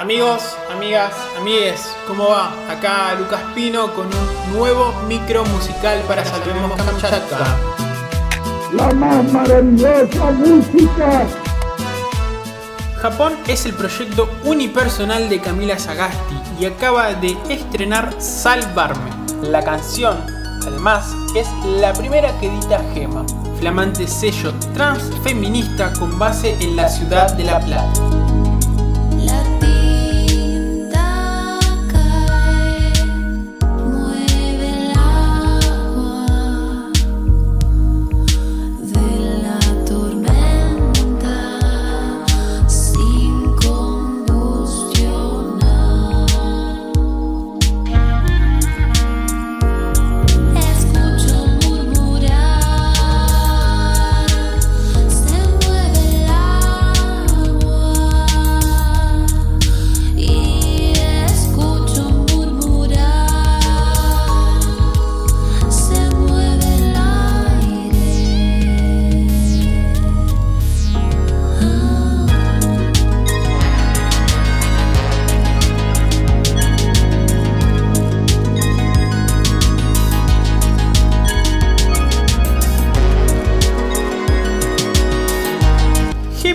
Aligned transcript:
Amigos, 0.00 0.56
amigas, 0.72 1.12
amigues, 1.38 1.94
¿cómo 2.06 2.28
va? 2.30 2.54
Acá 2.70 3.14
Lucas 3.18 3.42
Pino 3.54 3.92
con 3.92 4.06
un 4.06 4.56
nuevo 4.56 4.94
micro 5.06 5.44
musical 5.44 6.00
para 6.08 6.24
Salvemos 6.24 6.72
Kamchatka. 6.80 7.58
La 8.72 8.94
más 8.94 9.30
maravillosa 9.30 10.30
música. 10.30 11.26
Japón 12.96 13.34
es 13.46 13.66
el 13.66 13.74
proyecto 13.74 14.30
unipersonal 14.44 15.28
de 15.28 15.38
Camila 15.38 15.78
Sagasti 15.78 16.40
y 16.58 16.64
acaba 16.64 17.12
de 17.12 17.36
estrenar 17.50 18.14
Salvarme. 18.18 19.10
La 19.42 19.62
canción, 19.62 20.16
además, 20.66 21.14
es 21.36 21.46
la 21.62 21.92
primera 21.92 22.32
que 22.40 22.46
edita 22.46 22.82
Gema, 22.94 23.26
flamante 23.58 24.08
sello 24.08 24.54
transfeminista 24.72 25.92
con 25.98 26.18
base 26.18 26.56
en 26.58 26.74
la 26.74 26.88
ciudad 26.88 27.34
de 27.34 27.44
La 27.44 27.60
Plata. 27.60 28.19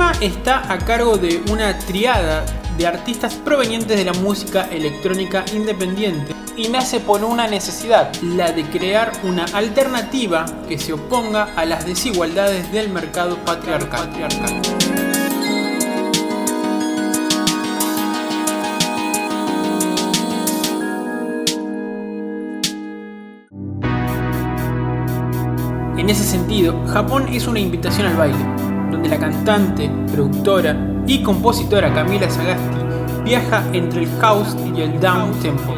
Gema 0.00 0.12
está 0.22 0.72
a 0.72 0.78
cargo 0.78 1.18
de 1.18 1.42
una 1.50 1.78
triada 1.78 2.46
de 2.78 2.86
artistas 2.86 3.34
provenientes 3.34 3.98
de 3.98 4.06
la 4.06 4.14
música 4.14 4.66
electrónica 4.70 5.44
independiente 5.52 6.34
y 6.56 6.68
nace 6.68 7.00
por 7.00 7.22
una 7.22 7.46
necesidad, 7.46 8.10
la 8.22 8.50
de 8.50 8.64
crear 8.64 9.12
una 9.24 9.44
alternativa 9.52 10.46
que 10.66 10.78
se 10.78 10.94
oponga 10.94 11.52
a 11.54 11.66
las 11.66 11.84
desigualdades 11.84 12.72
del 12.72 12.88
mercado 12.88 13.36
patriarcal. 13.44 14.08
En 25.98 26.08
ese 26.08 26.24
sentido, 26.24 26.86
Japón 26.86 27.28
es 27.30 27.46
una 27.46 27.60
invitación 27.60 28.06
al 28.06 28.16
baile, 28.16 28.79
donde 28.90 29.08
la 29.08 29.18
cantante, 29.18 29.90
productora 30.12 30.76
y 31.06 31.22
compositora 31.22 31.92
Camila 31.92 32.28
Sagasti 32.28 32.78
viaja 33.24 33.64
entre 33.72 34.02
el 34.02 34.10
house 34.20 34.56
y 34.74 34.80
el 34.80 35.00
down 35.00 35.32
tempo. 35.40 35.74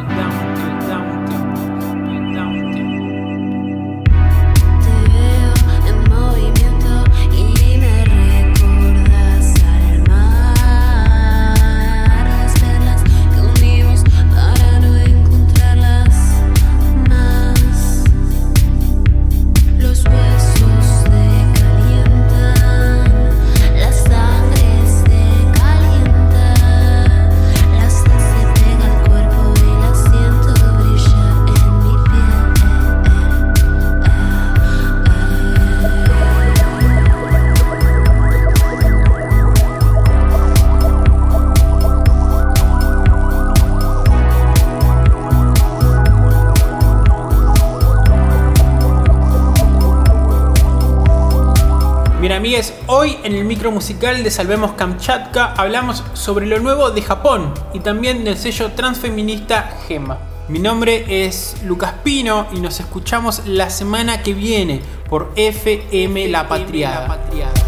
Bien 52.33 52.41
amigues, 52.41 52.73
hoy 52.87 53.15
en 53.23 53.35
el 53.35 53.45
micro 53.45 53.69
musical 53.69 54.23
de 54.23 54.31
Salvemos 54.31 54.71
Kamchatka 54.71 55.53
hablamos 55.53 56.03
sobre 56.13 56.47
lo 56.47 56.59
nuevo 56.59 56.89
de 56.89 57.03
Japón 57.03 57.53
y 57.75 57.79
también 57.79 58.23
del 58.23 58.39
sello 58.39 58.71
transfeminista 58.71 59.77
Gema. 59.87 60.17
Mi 60.47 60.57
nombre 60.57 61.27
es 61.27 61.57
Lucas 61.63 61.93
Pino 62.03 62.47
y 62.51 62.59
nos 62.59 62.79
escuchamos 62.79 63.45
la 63.45 63.69
semana 63.69 64.23
que 64.23 64.33
viene 64.33 64.81
por 65.07 65.31
FM 65.35 66.27
La 66.29 66.47
Patriada. 66.47 67.62